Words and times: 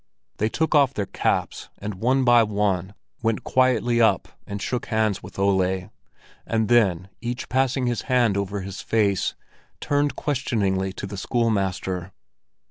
They 0.37 0.49
took 0.49 0.73
off 0.73 0.95
their 0.95 1.05
caps, 1.05 1.69
and 1.77 1.93
one 2.01 2.23
by 2.23 2.41
one 2.41 2.95
went 3.21 3.43
quietly 3.43 4.01
up 4.01 4.29
and 4.47 4.59
shook 4.59 4.87
hands 4.87 5.21
with 5.21 5.37
Ole, 5.37 5.91
and 6.47 6.69
then, 6.69 7.09
each 7.21 7.47
passing 7.49 7.85
his 7.85 8.01
hand 8.09 8.35
over 8.35 8.61
his 8.61 8.81
face, 8.81 9.35
turned 9.79 10.15
questioningly 10.15 10.91
to 10.93 11.05
the 11.05 11.17
schoolmaster. 11.17 12.13